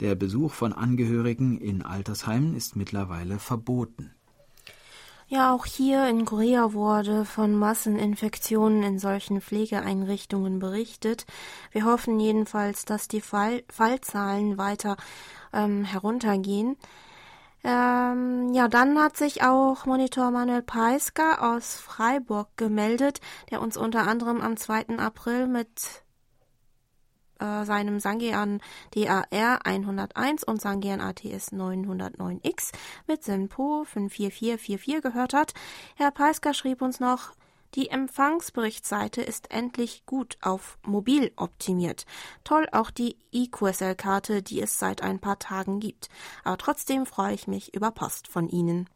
[0.00, 4.12] Der Besuch von Angehörigen in Altersheimen ist mittlerweile verboten.
[5.28, 11.24] Ja, auch hier in Korea wurde von Masseninfektionen in solchen Pflegeeinrichtungen berichtet.
[11.70, 14.98] Wir hoffen jedenfalls, dass die Fall Fallzahlen weiter
[15.54, 16.76] ähm, heruntergehen.
[17.64, 23.20] Ähm, ja, dann hat sich auch Monitor Manuel Peisker aus Freiburg gemeldet,
[23.50, 24.98] der uns unter anderem am 2.
[24.98, 26.02] April mit
[27.38, 28.60] äh, seinem Sangean
[28.94, 32.72] DAR 101 und Sangean ATS 909X
[33.06, 35.54] mit Senpo 54444 gehört hat.
[35.96, 37.32] Herr Peisker schrieb uns noch,
[37.74, 42.04] die Empfangsberichtsseite ist endlich gut auf mobil optimiert.
[42.44, 46.08] Toll auch die eQSL-Karte, die es seit ein paar Tagen gibt.
[46.44, 48.88] Aber trotzdem freue ich mich über Post von Ihnen.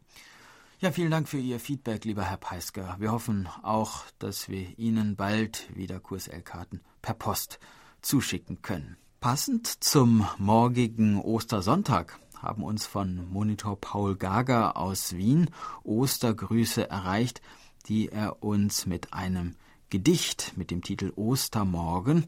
[0.79, 2.97] Ja, vielen Dank für Ihr Feedback, lieber Herr Peisker.
[2.99, 7.59] Wir hoffen auch, dass wir Ihnen bald wieder QSL-Karten per Post
[8.03, 8.99] zuschicken können.
[9.21, 15.51] Passend zum morgigen Ostersonntag haben uns von Monitor Paul Gager aus Wien
[15.83, 17.41] Ostergrüße erreicht
[17.89, 19.57] die er uns mit einem
[19.91, 22.27] Gedicht mit dem Titel Ostermorgen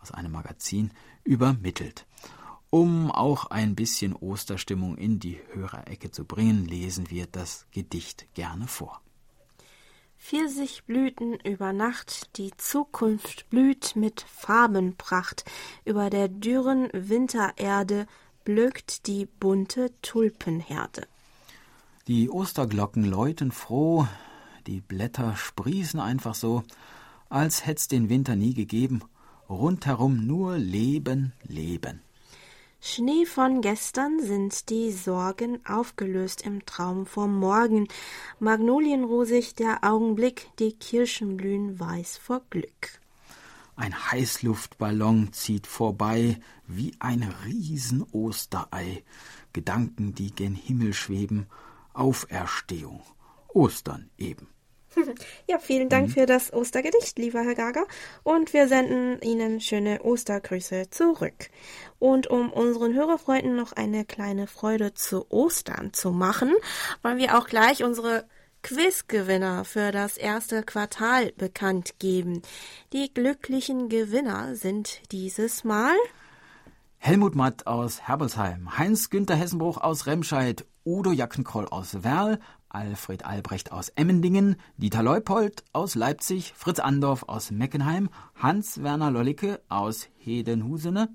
[0.00, 0.92] aus einem Magazin
[1.24, 2.06] übermittelt.
[2.70, 8.66] Um auch ein bisschen Osterstimmung in die Hörerecke zu bringen, lesen wir das Gedicht gerne
[8.66, 9.02] vor.
[10.18, 15.44] Pfirsichblüten über Nacht, die Zukunft blüht mit Farbenpracht,
[15.84, 18.06] über der dürren Wintererde
[18.44, 21.06] blökt die bunte Tulpenherde.
[22.06, 24.06] Die Osterglocken läuten froh,
[24.66, 26.62] die Blätter sprießen einfach so,
[27.28, 29.02] als hätt's den Winter nie gegeben,
[29.48, 32.00] rundherum nur Leben, Leben.
[32.84, 37.86] Schnee von gestern sind die Sorgen aufgelöst im Traum vom Morgen.
[38.40, 43.00] Magnolienrosig der Augenblick, die Kirschen blühen weiß vor Glück.
[43.76, 49.04] Ein Heißluftballon zieht vorbei wie ein Riesenosterei.
[49.52, 51.46] Gedanken, die gen Himmel schweben,
[51.94, 53.02] Auferstehung,
[53.48, 54.51] Ostern eben.
[55.48, 56.12] Ja, vielen Dank mhm.
[56.12, 57.86] für das Ostergedicht, lieber Herr Gager.
[58.22, 61.50] Und wir senden Ihnen schöne Ostergrüße zurück.
[61.98, 66.52] Und um unseren Hörerfreunden noch eine kleine Freude zu Ostern zu machen,
[67.02, 68.24] wollen wir auch gleich unsere
[68.62, 72.42] Quizgewinner für das erste Quartal bekannt geben.
[72.92, 75.96] Die glücklichen Gewinner sind dieses Mal
[77.04, 82.38] Helmut Matt aus Herbelsheim, Heinz-Günther Hessenbruch aus Remscheid, Udo Jackenkroll aus Werl,
[82.72, 90.08] Alfred Albrecht aus Emmendingen, Dieter Leupold aus Leipzig, Fritz Andorf aus Meckenheim, Hans-Werner Lollicke aus
[90.18, 91.08] Hedenhusene,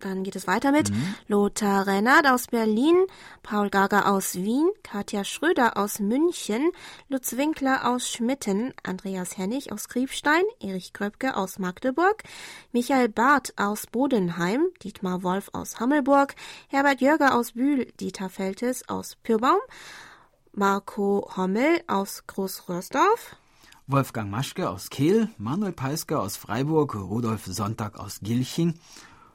[0.00, 1.14] dann geht es weiter mit mhm.
[1.28, 3.06] Lothar Rennert aus Berlin,
[3.42, 6.70] Paul Gager aus Wien, Katja Schröder aus München,
[7.08, 12.22] Lutz Winkler aus Schmitten, Andreas Hennig aus Kriebstein, Erich Kröpke aus Magdeburg,
[12.72, 16.34] Michael Barth aus Bodenheim, Dietmar Wolf aus Hammelburg,
[16.68, 19.60] Herbert Jörger aus Bühl, Dieter Feltes aus Pürbaum,
[20.58, 23.36] Marco Hommel aus Großröhrsdorf,
[23.86, 28.74] Wolfgang Maschke aus Kehl, Manuel Peisker aus Freiburg, Rudolf Sonntag aus Gilching,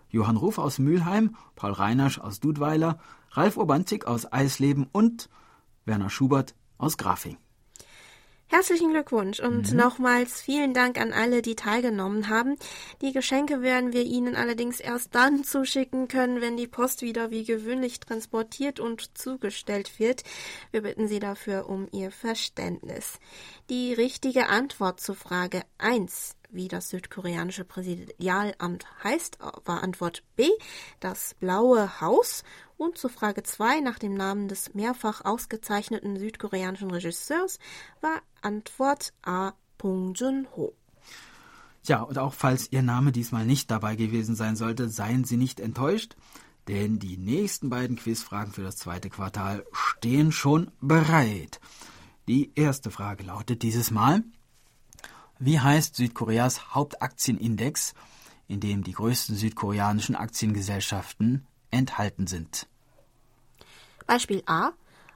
[0.09, 2.99] Johann Ruf aus Mülheim, Paul Reinasch aus Dudweiler,
[3.31, 4.89] Ralf Urbanzig aus Eisleben.
[4.91, 5.29] Und
[5.85, 7.37] Werner Schubert aus Grafing.
[8.47, 9.77] Herzlichen Glückwunsch und mhm.
[9.77, 12.57] nochmals vielen Dank an alle, die teilgenommen haben.
[13.01, 17.45] Die Geschenke werden wir Ihnen allerdings erst dann zuschicken können, wenn die Post wieder wie
[17.45, 20.23] gewöhnlich transportiert und zugestellt wird.
[20.71, 23.19] Wir bitten Sie dafür um Ihr Verständnis.
[23.69, 30.49] Die richtige Antwort zu Frage 1 wie das südkoreanische Präsidialamt heißt, war Antwort B,
[30.99, 32.43] das Blaue Haus.
[32.83, 37.57] Und zu Frage 2 nach dem Namen des mehrfach ausgezeichneten südkoreanischen Regisseurs
[38.01, 39.53] war Antwort A.
[39.77, 40.73] Bong Joon-ho.
[41.85, 45.61] Ja, und auch falls Ihr Name diesmal nicht dabei gewesen sein sollte, seien Sie nicht
[45.61, 46.17] enttäuscht,
[46.67, 51.61] denn die nächsten beiden Quizfragen für das zweite Quartal stehen schon bereit.
[52.27, 54.25] Die erste Frage lautet dieses Mal,
[55.39, 57.93] wie heißt Südkoreas Hauptaktienindex,
[58.49, 62.67] in dem die größten südkoreanischen Aktiengesellschaften enthalten sind?
[64.05, 64.71] Beispiel A,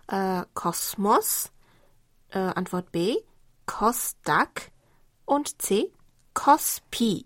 [0.08, 1.52] äh, Kosmos,
[2.30, 3.18] äh, Antwort B,
[3.66, 4.72] Kosdaq
[5.26, 5.92] und C,
[6.34, 7.26] Kospi.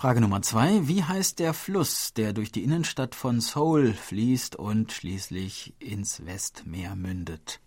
[0.00, 0.88] Frage Nummer zwei.
[0.88, 6.96] Wie heißt der Fluss, der durch die Innenstadt von Seoul fließt und schließlich ins Westmeer
[6.96, 7.60] mündet?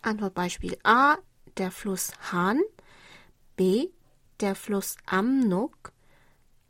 [0.00, 1.16] Antwort Beispiel A,
[1.58, 2.62] der Fluss Han.
[3.56, 3.88] B.
[4.40, 5.92] Der Fluss Amnok.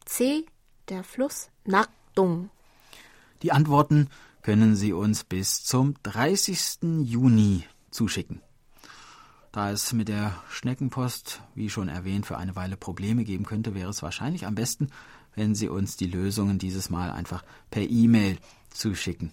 [0.04, 0.46] C.
[0.88, 2.50] Der Fluss Nakdong.
[3.42, 4.10] Die Antworten
[4.44, 7.02] können Sie uns bis zum 30.
[7.02, 8.42] Juni zuschicken.
[9.52, 13.88] Da es mit der Schneckenpost, wie schon erwähnt, für eine Weile Probleme geben könnte, wäre
[13.88, 14.90] es wahrscheinlich am besten,
[15.34, 18.36] wenn Sie uns die Lösungen dieses Mal einfach per E-Mail
[18.68, 19.32] zuschicken.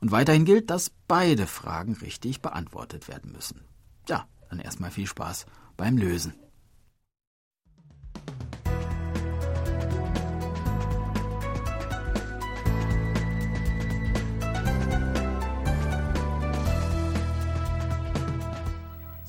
[0.00, 3.60] Und weiterhin gilt, dass beide Fragen richtig beantwortet werden müssen.
[4.08, 6.34] Ja, dann erstmal viel Spaß beim Lösen.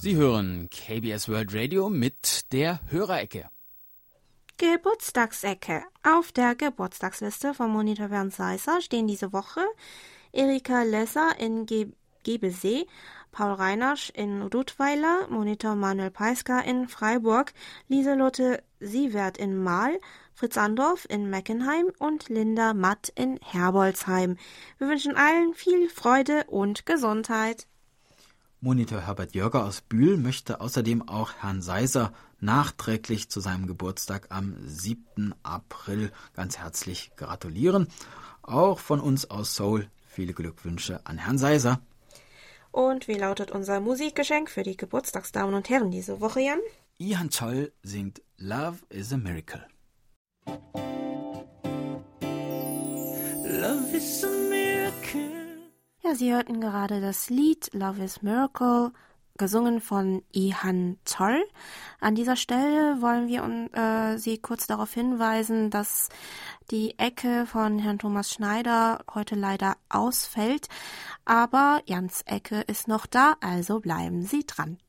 [0.03, 3.47] Sie hören KBS World Radio mit der Hörerecke.
[4.57, 5.81] Geburtstagsecke.
[6.03, 9.61] Auf der Geburtstagsliste von Monitor Bernd Seisser stehen diese Woche
[10.33, 12.85] Erika Lesser in Ge Gebesee,
[13.31, 17.53] Paul Reinasch in Dudweiler, Monitor Manuel Peisker in Freiburg,
[17.87, 19.97] Lieselotte Sievert in Mahl,
[20.33, 24.35] Fritz Andorf in Meckenheim und Linda Matt in Herbolzheim.
[24.79, 27.67] Wir wünschen allen viel Freude und Gesundheit.
[28.63, 34.55] Monitor Herbert Jörger aus Bühl möchte außerdem auch Herrn Seiser nachträglich zu seinem Geburtstag am
[34.65, 35.35] 7.
[35.43, 37.89] April ganz herzlich gratulieren.
[38.41, 41.81] Auch von uns aus Seoul viele Glückwünsche an Herrn Seiser.
[42.71, 46.59] Und wie lautet unser Musikgeschenk für die Geburtstagsdamen und Herren diese Woche, Jan?
[46.97, 49.67] Ihan Choll singt Love is a Miracle.
[53.43, 55.42] Love is a miracle.
[56.05, 58.91] Ja, Sie hörten gerade das Lied Love is Miracle,
[59.37, 61.41] gesungen von Ihan Zoll.
[62.01, 63.41] An dieser Stelle wollen wir
[63.73, 66.09] äh, Sie kurz darauf hinweisen, dass
[66.71, 70.67] die Ecke von Herrn Thomas Schneider heute leider ausfällt,
[71.23, 74.79] aber Jans Ecke ist noch da, also bleiben Sie dran.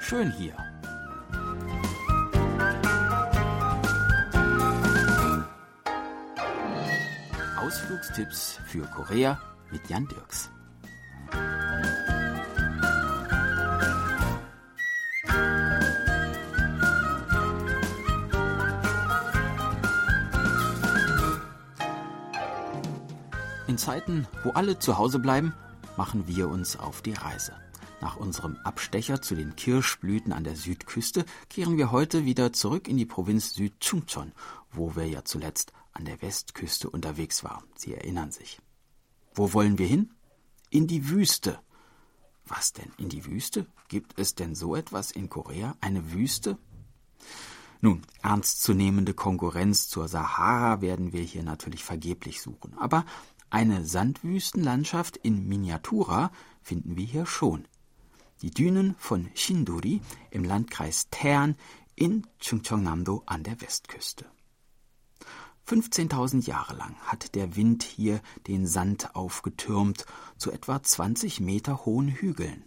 [0.00, 0.67] Schön hier.
[7.68, 9.38] Ausflugstipps für Korea
[9.70, 10.48] mit Jan Dirks.
[23.66, 25.52] In Zeiten, wo alle zu Hause bleiben,
[25.98, 27.52] machen wir uns auf die Reise.
[28.00, 32.96] Nach unserem Abstecher zu den Kirschblüten an der Südküste kehren wir heute wieder zurück in
[32.96, 34.32] die Provinz Südchungcheon,
[34.70, 37.62] wo wir ja zuletzt an der Westküste unterwegs war.
[37.76, 38.60] Sie erinnern sich.
[39.34, 40.14] Wo wollen wir hin?
[40.70, 41.60] In die Wüste.
[42.46, 43.66] Was denn in die Wüste?
[43.88, 45.76] Gibt es denn so etwas in Korea?
[45.80, 46.58] Eine Wüste?
[47.80, 52.74] Nun, ernstzunehmende Konkurrenz zur Sahara werden wir hier natürlich vergeblich suchen.
[52.76, 53.04] Aber
[53.50, 56.32] eine Sandwüstenlandschaft in Miniatura
[56.62, 57.66] finden wir hier schon.
[58.42, 61.56] Die Dünen von Shinduri im Landkreis Taean
[61.94, 64.26] in Chungcheongnam-do an der Westküste.
[65.68, 70.06] 15.000 Jahre lang hat der Wind hier den Sand aufgetürmt
[70.38, 72.64] zu etwa 20 Meter hohen Hügeln.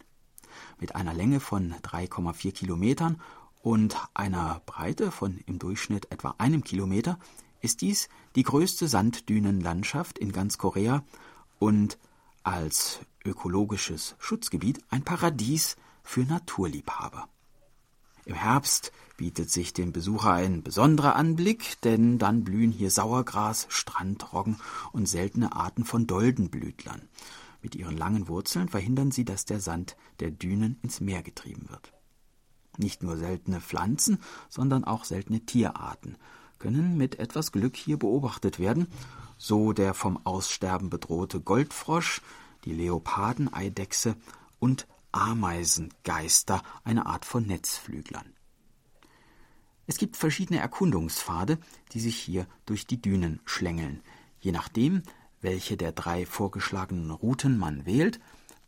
[0.80, 3.20] Mit einer Länge von 3,4 Kilometern
[3.64, 7.18] und einer Breite von im Durchschnitt etwa einem Kilometer
[7.60, 11.04] ist dies die größte Sanddünenlandschaft in ganz Korea
[11.58, 11.98] und
[12.44, 17.28] als ökologisches Schutzgebiet ein Paradies für Naturliebhaber.
[18.32, 24.56] Im Herbst bietet sich dem Besucher ein besonderer Anblick, denn dann blühen hier Sauergras, Strandroggen
[24.94, 27.02] und seltene Arten von Doldenblütlern.
[27.62, 31.92] Mit ihren langen Wurzeln verhindern sie, dass der Sand der Dünen ins Meer getrieben wird.
[32.78, 34.18] Nicht nur seltene Pflanzen,
[34.48, 36.16] sondern auch seltene Tierarten
[36.58, 38.88] können mit etwas Glück hier beobachtet werden,
[39.38, 42.22] so der vom Aussterben bedrohte Goldfrosch,
[42.64, 44.16] die Leopardeneidechse
[44.58, 48.34] und Ameisengeister, eine Art von Netzflüglern.
[49.88, 51.58] Es gibt verschiedene Erkundungspfade,
[51.92, 54.02] die sich hier durch die Dünen schlängeln.
[54.40, 55.04] Je nachdem,
[55.42, 58.20] welche der drei vorgeschlagenen Routen man wählt,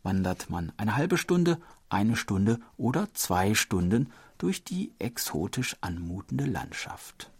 [0.02, 7.30] wandert man eine halbe Stunde, eine Stunde oder zwei Stunden durch die exotisch anmutende Landschaft.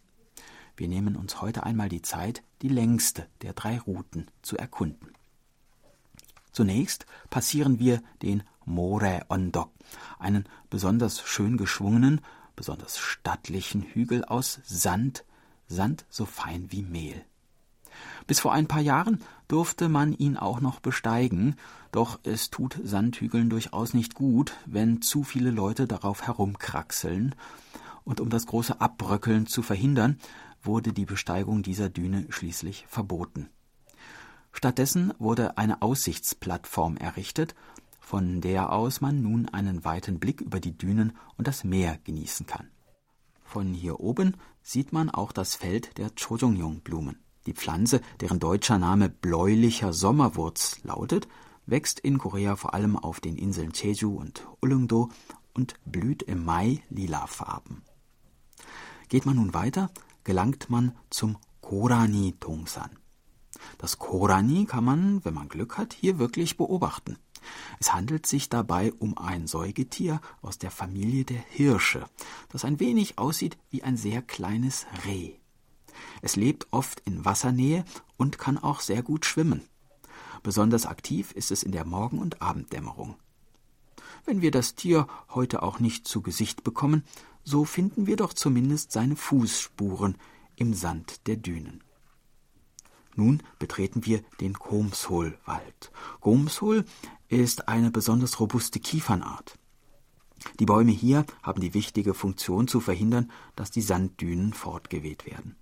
[0.77, 5.13] Wir nehmen uns heute einmal die Zeit, die längste der drei Routen zu erkunden.
[6.55, 9.73] Zunächst passieren wir den More Ondok,
[10.21, 12.21] einen besonders schön geschwungenen,
[12.55, 15.25] besonders stattlichen Hügel aus Sand,
[15.67, 17.25] Sand so fein wie Mehl.
[18.29, 21.57] Bis vor ein paar Jahren durfte man ihn auch noch besteigen,
[21.91, 27.35] doch es tut Sandhügeln durchaus nicht gut, wenn zu viele Leute darauf herumkraxeln,
[28.05, 30.19] und um das große Abbröckeln zu verhindern,
[30.63, 33.49] wurde die Besteigung dieser Düne schließlich verboten.
[34.57, 37.57] Stattdessen wurde eine Aussichtsplattform errichtet,
[37.99, 42.47] von der aus man nun einen weiten Blick über die Dünen und das Meer genießen
[42.47, 42.71] kann.
[43.43, 47.19] Von hier oben sieht man auch das Feld der Chojongyong-Blumen.
[47.47, 51.29] Die Pflanze, deren deutscher Name bläulicher Sommerwurz lautet,
[51.67, 55.11] wächst in Korea vor allem auf den Inseln Jeju und Ulleungdo
[55.53, 57.83] und blüht im Mai lilafarben.
[59.09, 59.91] Geht man nun weiter,
[60.23, 62.99] gelangt man zum Korani-Tongsan.
[63.79, 67.19] Das Korani kann man, wenn man Glück hat, hier wirklich beobachten.
[67.79, 72.07] Es handelt sich dabei um ein Säugetier aus der Familie der Hirsche,
[72.49, 75.33] das ein wenig aussieht wie ein sehr kleines Reh.
[76.23, 77.85] Es lebt oft in Wassernähe
[78.17, 79.63] und kann auch sehr gut schwimmen.
[80.43, 83.17] Besonders aktiv ist es in der Morgen- und Abenddämmerung.
[84.25, 87.05] Wenn wir das Tier heute auch nicht zu Gesicht bekommen,
[87.45, 90.17] so finden wir doch zumindest seine Fußspuren
[90.57, 91.83] im Sand der Dünen.
[93.17, 95.93] Nun betreten wir den Komshol-Wald.
[96.21, 96.85] Komshol
[97.29, 99.59] ist eine besonders robuste Kiefernart.
[100.61, 105.57] Die Bäume hier haben die wichtige Funktion zu verhindern, dass die Sanddünen fortgeweht werden.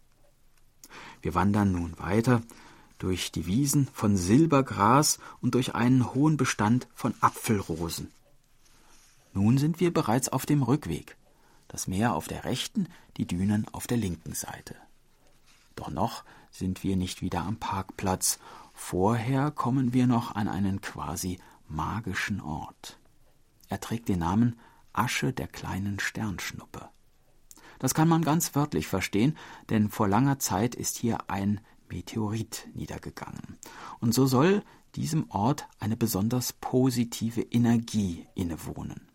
[1.21, 2.43] Wir wandern nun weiter
[2.99, 8.11] durch die Wiesen von Silbergras und durch einen hohen Bestand von Apfelrosen.
[9.33, 11.17] Nun sind wir bereits auf dem Rückweg.
[11.69, 12.87] Das Meer auf der rechten,
[13.17, 14.77] die Dünen auf der linken Seite.
[15.75, 16.23] Doch noch
[16.53, 18.39] sind wir nicht wieder am Parkplatz.
[18.73, 22.99] Vorher kommen wir noch an einen quasi magischen Ort.
[23.69, 24.57] Er trägt den Namen
[24.93, 26.89] Asche der kleinen Sternschnuppe.
[27.79, 29.37] Das kann man ganz wörtlich verstehen,
[29.71, 33.59] denn vor langer Zeit ist hier ein Meteorit niedergegangen.
[33.99, 34.63] Und so soll
[34.95, 39.09] diesem Ort eine besonders positive Energie innewohnen.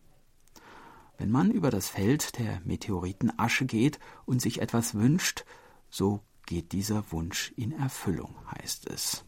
[1.18, 5.46] Wenn man über das Feld der Meteoritenasche geht und sich etwas wünscht,
[5.90, 9.24] so geht dieser Wunsch in Erfüllung, heißt es.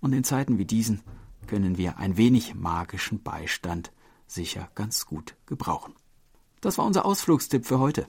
[0.00, 1.00] Und in Zeiten wie diesen
[1.46, 3.92] können wir ein wenig magischen Beistand
[4.26, 5.94] sicher ganz gut gebrauchen.
[6.60, 8.06] Das war unser Ausflugstipp für heute.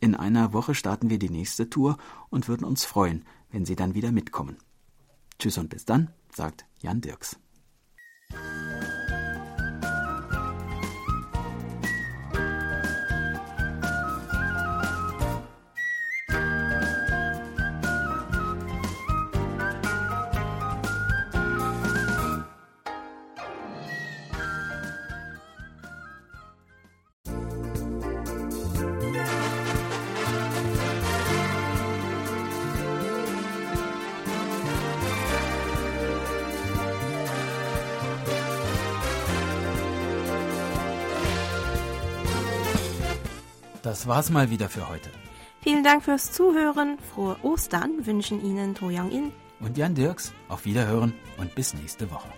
[0.00, 1.96] In einer Woche starten wir die nächste Tour
[2.28, 4.58] und würden uns freuen, wenn Sie dann wieder mitkommen.
[5.38, 7.38] Tschüss und bis dann, sagt Jan Dirks.
[44.06, 45.10] Das war's mal wieder für heute.
[45.62, 46.96] Vielen Dank fürs Zuhören.
[47.12, 50.32] Frohe Ostern wünschen Ihnen To Young In und Jan Dirks.
[50.48, 52.28] Auf Wiederhören und bis nächste Woche.